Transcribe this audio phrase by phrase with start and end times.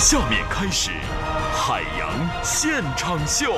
[0.00, 0.92] 下面开始
[1.52, 3.52] 海洋现场秀。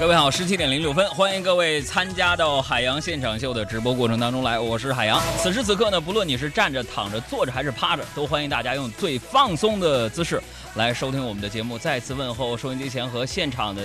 [0.00, 5.20] 各位好，十七点零六分，欢迎各位参加到海洋现场秀的直播过程当中来，我是海洋。
[5.38, 10.40] 此时此刻呢，不论你是站着、躺着、坐着还是趴着，都欢迎大家用最放松的姿势
[10.76, 11.76] 来收听我们的节目。
[11.76, 13.82] 再次问候收音机前和现场的，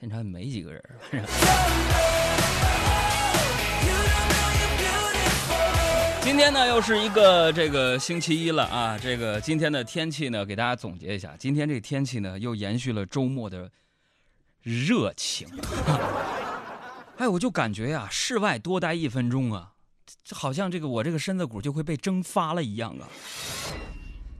[0.00, 0.82] 现场没几个人。
[6.22, 8.98] 今天呢，又是一个这个星期一了啊！
[8.98, 13.70] 这个今天的天气呢，给大家总结一下，今天这天气呢，又延续了周末的。
[14.62, 15.48] 热情，
[17.16, 19.72] 哎，我就感觉呀，室外多待一分钟啊，
[20.32, 23.08] 好像这个我这个身子骨就会被蒸发了一样啊。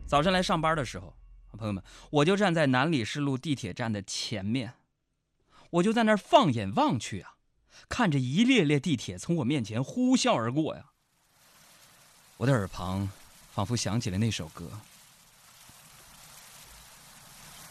[0.06, 1.14] 早晨来上班的时候，
[1.56, 4.74] 朋友们，我就站在南礼士路地铁站的前面，
[5.70, 7.34] 我就在那儿放眼望去啊，
[7.88, 10.84] 看着一列列地铁从我面前呼啸而过呀，
[12.38, 13.08] 我的耳旁
[13.52, 14.68] 仿佛响起了那首歌。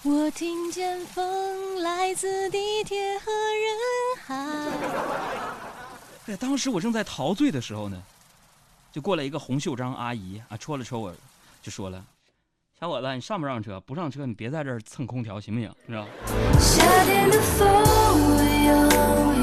[0.03, 3.75] 我听见风来自地铁和人
[4.23, 4.33] 海。
[6.28, 8.02] 哎，当时我正在陶醉的时候呢，
[8.94, 11.14] 就过来一个红袖章阿姨啊，戳了戳我，
[11.61, 12.02] 就说了
[12.80, 13.77] ：“小伙子，你上不上车？
[13.81, 15.70] 不上车，你别在这儿蹭空调，行不行？
[15.89, 16.08] 是吧？”
[16.61, 18.72] 夏天的风，我永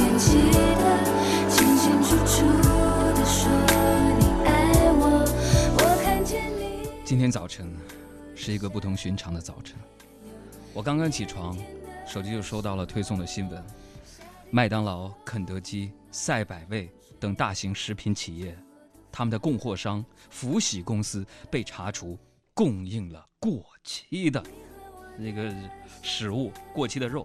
[0.01, 0.41] 远记
[0.81, 2.47] 得，清清楚楚
[3.13, 3.53] 的说
[4.19, 5.21] 你爱我，
[5.81, 6.89] 我看见你。
[7.05, 7.71] 今天早晨
[8.35, 9.77] 是一个不同寻常的早晨。
[10.77, 11.57] 我刚刚起床，
[12.07, 13.65] 手机就收到了推送的新闻：
[14.51, 18.55] 麦当劳、肯德基、赛百味等大型食品企业，
[19.11, 22.19] 他们的供货商福喜公司被查出
[22.53, 24.45] 供应了过期的
[25.17, 25.51] 那个
[26.03, 27.25] 食物、过期的肉。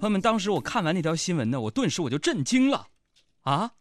[0.00, 2.88] 朋友们，当时我看完那条新闻呢，我顿时我就震惊了，
[3.42, 3.74] 啊，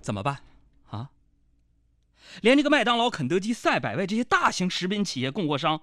[0.00, 0.38] 怎么办？
[0.90, 1.10] 啊，
[2.42, 5.80] 连这个麦当劳、肯德基、赛百味这些大型食品企业供货商。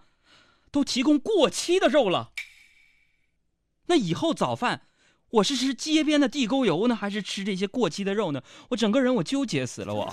[0.74, 2.32] 都提供过期的肉了，
[3.86, 4.88] 那以后早饭
[5.30, 8.44] 我是吃街边的地沟油呢，还是吃这些过期的肉呢？
[8.70, 10.12] 我整个人我纠结死了，我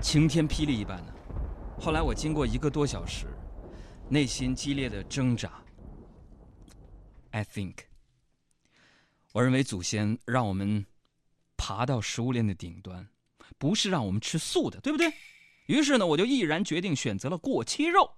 [0.00, 1.14] 晴天霹雳一般的。
[1.78, 3.26] 后来我经过一个多小时，
[4.08, 5.62] 内心激烈的挣扎。
[7.32, 7.74] I think，
[9.34, 10.86] 我认为祖先让我们
[11.58, 13.08] 爬到食物链的顶端，
[13.58, 15.12] 不是让我们吃素的，对不对？
[15.66, 18.14] 于是呢，我就毅然决定选择了过期肉。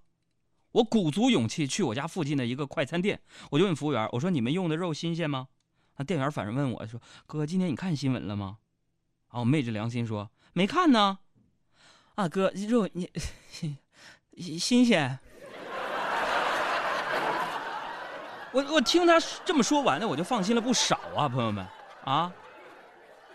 [0.72, 3.20] 我鼓足勇气去我家附近的一个快餐店，
[3.50, 5.48] 我就问服务员：“我说你们用的肉新鲜吗？”
[5.96, 8.58] 啊，店员反正问我说：“哥，今天你看新闻了吗？”
[9.28, 11.18] 啊，我昧着良心说：“没看呢。”
[12.14, 13.10] 啊，哥，肉你
[14.36, 15.18] 新 新鲜。
[18.52, 21.66] 我我听他这么说完呢，我就放心了不少啊，朋友们
[22.04, 22.32] 啊。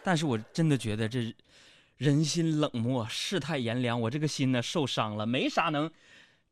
[0.04, 1.34] 但是我真的觉得这
[1.98, 5.92] 人心冷漠，世态炎凉，我这个心呢受伤了，没啥能。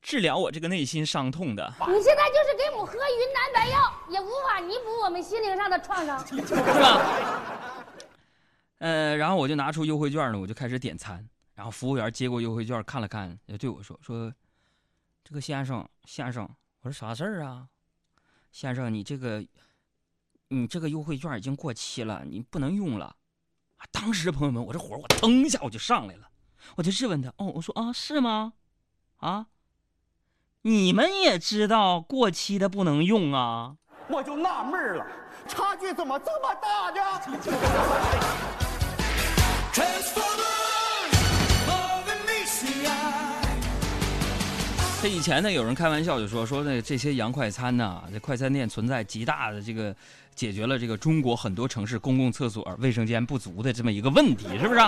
[0.03, 7.81] 治疗我这个内心伤痛的，你现在就是给我们喝云南白药，也无法弥补我们心灵上的创伤，是吧？
[8.79, 11.25] 呃，然后我就拿出优惠券呢，我就开始点餐。
[11.55, 14.33] 然后服务员接过优惠券看了看，就对我说：“说，
[15.23, 16.49] 这个先生，先生，
[16.81, 17.67] 我说啥事儿啊？
[18.51, 19.45] 先生，你这个，
[20.49, 23.15] 你这个优惠券已经过期了，你不能用了。”
[23.77, 26.27] 啊，当时朋友们，我这火我腾一下我就上来了，
[26.75, 28.53] 我就质问他：“哦，我说啊，是吗？
[29.17, 29.47] 啊？”
[30.65, 33.73] 你们也知道过期的不能用啊！
[34.07, 35.05] 我就纳闷了，
[35.45, 37.01] 差距怎么这么大呢？
[45.01, 49.93] 这以前呢，有人开玩笑就说说那这些洋快餐呢，这快餐店存在极大的这个
[50.33, 54.79] 解决了这个中国很多城市公共厕所卫生间不足的这么一个问题，是不是？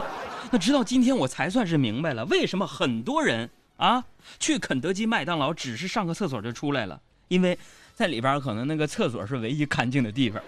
[0.52, 3.50] 那直到今天我才算是明白了，为什么很多人。
[3.78, 4.06] 啊，
[4.40, 7.58] 去肯德基、麦当劳只是上个厕所就出来了，因为
[7.94, 10.42] 在里边可能那个厕所是唯一干净的地方。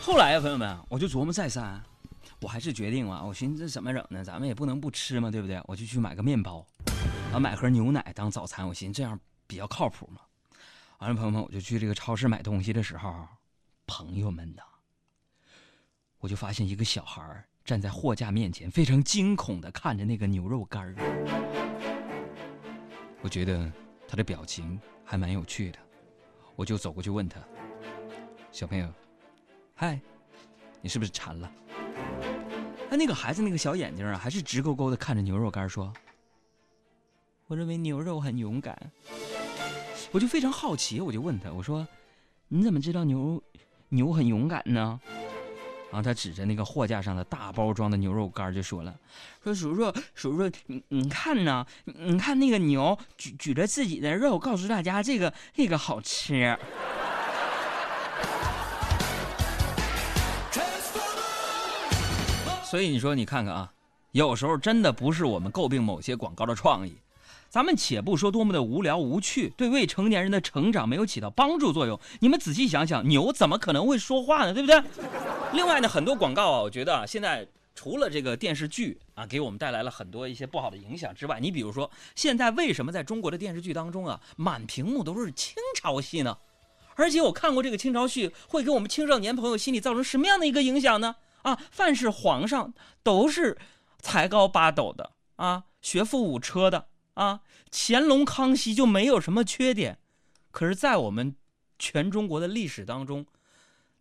[0.00, 1.80] 后来呀，朋友们，我就琢磨再三，
[2.40, 4.24] 我还是决定了，我寻思怎么整呢？
[4.24, 5.60] 咱们也不能不吃嘛，对不对？
[5.66, 6.64] 我就去买个面包，
[7.32, 10.20] 啊，买盒牛奶当早餐，我寻思这样比较靠谱嘛。
[10.98, 13.26] 完了，朋友们，我就去这个超市买东西的时候。
[13.90, 14.62] 朋友们呐，
[16.20, 20.94] 我就发现一个小孩站在货架面前，非常惊恐的看着那个牛肉干儿。
[23.20, 23.70] 我觉得
[24.06, 25.78] 他的表情还蛮有趣的，
[26.54, 27.40] 我就走过去问他
[28.52, 28.88] ：“小朋友，
[29.74, 30.00] 嗨，
[30.80, 31.52] 你是不是馋了？
[32.90, 35.92] 哎，那个孩子那个小眼睛啊，还是直勾勾的看着牛肉干说
[37.48, 38.92] ：“我认为牛肉很勇敢。”
[40.12, 41.86] 我就非常好奇，我就问他，我说
[42.46, 43.42] ：“你怎么知道牛
[43.90, 44.98] 牛很勇敢呢？”
[45.92, 48.94] 然后他指着那个货架上的大包装的牛肉干就说了
[49.42, 51.66] ：“说叔叔，叔叔，你你看呢？
[51.84, 56.56] 你看那个牛举举着自己的肉，告诉大家这个这个好吃。”
[62.62, 63.72] 所以你说，你看看啊，
[64.12, 66.96] 有时候真的不是我们诟病某些广告的创意，
[67.50, 71.98] 咱们且不说多么的无聊无趣，对未成年人的成长没有起到帮助作用。
[72.20, 74.54] 你们仔细想想，牛怎么可能会说话呢？
[74.54, 74.80] 对不对？
[75.52, 86.38] 另外呢，很多广告啊，我觉得啊，现在除了这个电视剧啊，给我们带来了很多一些不好的影响之外，你比如说，现在为什么在中国的电视剧当中啊，满屏幕都是清朝戏呢？
[86.94, 91.16] 而且我看过这个清朝戏，会给我们青少年朋友心里造成什么样的一个影响呢？
[91.42, 93.58] 啊，凡是皇上都是
[93.98, 96.86] 才高八斗的啊，学富五车的
[97.20, 99.98] 啊，乾隆、康熙就没有什么缺点。
[100.50, 101.36] 可是，在我们
[101.78, 103.26] 全中国的历史当中，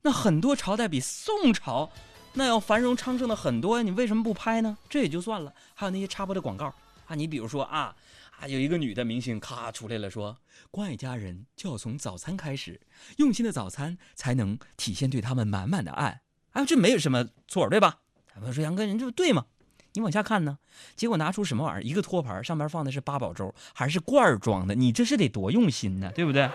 [0.03, 1.91] 那很多朝代比宋朝
[2.35, 3.83] 那要繁荣昌盛的很多呀。
[3.83, 4.77] 你为什么不拍呢？
[4.89, 6.73] 这也就算了，还有那些插播的广告
[7.07, 7.93] 啊，你比如说啊
[8.39, 10.37] 啊，有一个女的明星咔出来了，说
[10.71, 12.79] 关爱家人就要从早餐开始，
[13.17, 16.21] 用心的早餐才能体现对他们满满的爱。
[16.51, 17.99] 哎，这没有什么错，对吧？
[18.33, 19.45] 他们说杨哥，人这不对吗？
[19.93, 20.59] 你往下看呢，
[20.95, 21.81] 结果拿出什么玩意儿？
[21.81, 24.75] 一个托盘，上面放的是八宝粥，还是罐儿装的？
[24.75, 26.47] 你这是得多用心呢，对不对？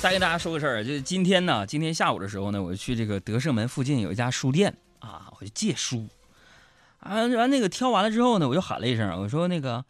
[0.00, 6.08] 再跟大家说个事儿，就是今天呢，今天下午的时候呢，我去这个德胜门附近有一家书店啊，我就借书。
[7.00, 9.84] 啊，完那个挑完了之后呢，我就喊了一声，我说那个。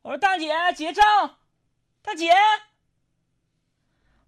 [0.00, 1.04] 我说大姐结账，
[2.02, 2.32] 大姐。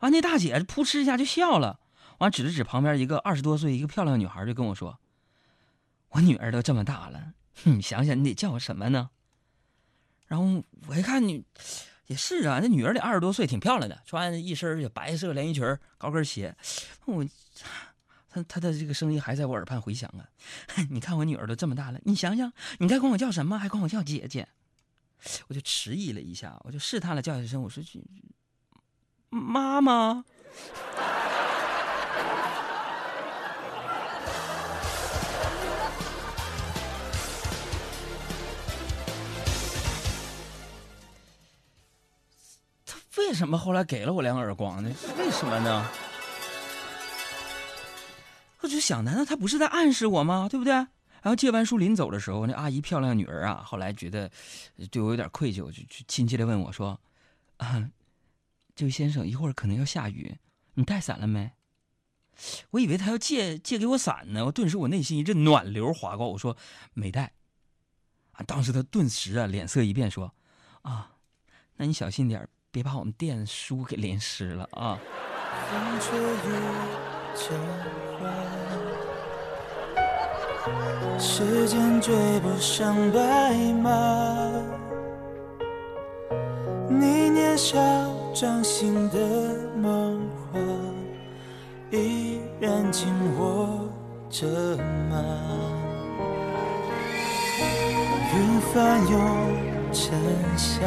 [0.04, 1.80] 完，那大姐扑哧一下就笑了，
[2.18, 5.00] 完指了指旁边一个二十多岁一个漂亮女孩，就跟我说
[6.12, 9.08] ：“我女儿都这么大了，你想想你得叫我什么呢？”
[10.28, 11.42] 然后我一看你，
[12.06, 15.64] 也是啊，那女儿得二十多岁，挺漂亮的，穿一身白色连衣裙、
[15.96, 16.54] 高跟鞋。
[17.06, 17.24] 我，
[18.28, 20.28] 她她的这个声音还在我耳畔回响啊！
[20.90, 23.58] 你看我女儿都这么大了，你想想，你该管我叫什么？
[23.58, 24.46] 还管我叫姐姐？
[25.48, 27.82] 我就迟疑了一下，我就试探了叫一声，我说
[29.34, 30.24] ：“妈妈。”
[42.86, 44.94] 他为什么后来给了我两耳光呢？
[45.18, 45.90] 为什么呢？
[48.60, 50.48] 我就想，难道他不是在暗示我吗？
[50.50, 50.72] 对不对？
[50.72, 54.30] 然后借完书临走的时候，那阿姨漂亮女儿啊，后来觉得
[54.90, 57.00] 对我有点愧疚，就就亲切的问我说
[57.56, 57.82] ：“啊，
[58.74, 60.38] 这位先生，一会儿可能要下雨，
[60.74, 61.52] 你带伞了没？”
[62.70, 66.56] 我以为他要借借给我伞呢，我顿时我内心一阵暖流划过，我说
[66.92, 67.32] ：“没带。”
[68.34, 70.34] 啊，当时他顿时啊脸色一变，说
[70.82, 71.12] ：“啊，
[71.76, 74.98] 那你小心点，别把我们店书给淋湿了啊。”
[81.20, 84.50] 时间追不上白马，
[86.88, 87.78] 你年少
[88.34, 89.18] 掌心的
[89.80, 90.58] 梦话，
[91.92, 93.06] 依然紧
[93.38, 93.88] 握
[94.28, 94.44] 着
[95.08, 95.22] 吗？
[98.34, 99.20] 云翻涌
[99.92, 100.18] 成
[100.56, 100.80] 夏，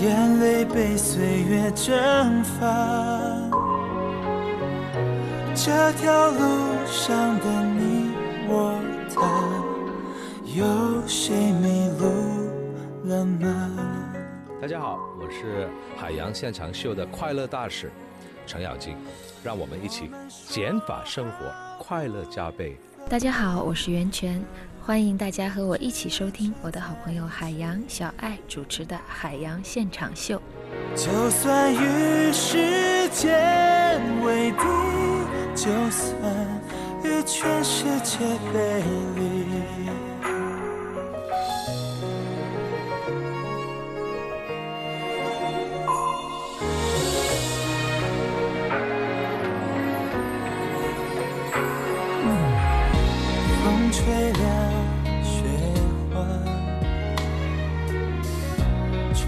[0.00, 2.66] 眼泪被岁月蒸发。
[5.54, 6.38] 这条路
[6.86, 8.10] 上的你
[8.48, 8.80] 我
[9.14, 9.20] 他，
[10.54, 12.06] 有谁迷路
[13.04, 13.99] 了吗？
[14.60, 17.90] 大家好，我是海洋现场秀的快乐大使
[18.46, 18.94] 程咬金，
[19.42, 20.10] 让我们一起
[20.50, 22.76] 减法生活，快乐加倍。
[23.08, 24.44] 大家好，我是袁泉，
[24.82, 30.38] 欢迎大家和我一起收听我的好朋友海洋小爱主持的海洋现场秀。
[30.94, 34.58] 就算与时间为敌。
[35.56, 36.14] 就算
[37.02, 38.18] 与全世界
[38.52, 38.82] 背
[39.16, 40.09] 离。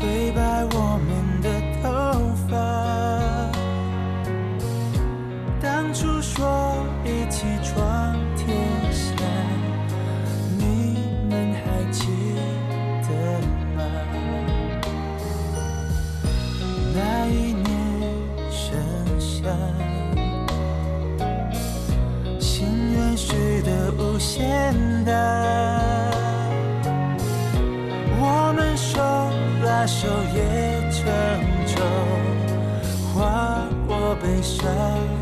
[0.02, 1.48] 吹白我们的
[1.80, 1.86] 头
[2.48, 2.50] 发。
[5.62, 8.48] 当初说一起闯天
[8.92, 9.14] 下，
[10.58, 10.98] 你
[11.30, 12.08] 们还记
[13.02, 13.08] 得
[13.76, 13.78] 吗？
[16.96, 17.62] 那一年
[18.50, 18.74] 盛
[19.20, 19.46] 夏，
[22.40, 25.41] 心愿许得无限大。
[29.82, 31.04] 把手也成
[31.66, 31.82] 舟，
[33.12, 35.21] 划过悲伤。